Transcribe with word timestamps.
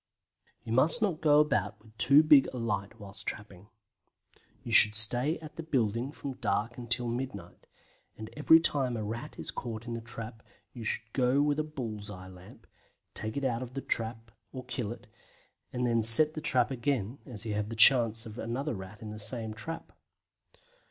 You 0.63 0.73
must 0.73 0.99
not 1.03 1.21
go 1.21 1.39
about 1.39 1.79
with 1.83 1.95
too 1.99 2.23
big 2.23 2.47
a 2.51 2.57
light 2.57 2.99
whilst 2.99 3.27
trapping. 3.27 3.67
You 4.63 4.71
should 4.71 4.95
stay 4.95 5.37
at 5.41 5.57
the 5.57 5.61
building 5.61 6.11
from 6.11 6.37
dark 6.37 6.75
until 6.75 7.07
midnight, 7.07 7.67
and 8.17 8.31
every 8.35 8.59
time 8.59 8.97
a 8.97 9.03
Rat 9.03 9.37
is 9.37 9.51
caught 9.51 9.85
in 9.85 9.93
the 9.93 10.01
trap 10.01 10.41
you 10.73 10.83
should 10.83 11.13
go 11.13 11.39
with 11.43 11.59
a 11.59 11.63
bull's 11.63 12.09
eye 12.09 12.29
lamp, 12.29 12.65
take 13.13 13.37
it 13.37 13.45
out 13.45 13.61
of 13.61 13.75
the 13.75 13.81
trap 13.81 14.31
or 14.51 14.65
kill 14.65 14.91
it, 14.91 15.05
and 15.71 15.85
then 15.85 16.01
set 16.01 16.33
the 16.33 16.41
trap 16.41 16.71
again, 16.71 17.19
as 17.27 17.45
you 17.45 17.53
have 17.53 17.69
the 17.69 17.75
chance 17.75 18.25
of 18.25 18.39
another 18.39 18.73
Rat 18.73 19.03
in 19.03 19.11
the 19.11 19.19
same 19.19 19.53
trap. 19.53 19.93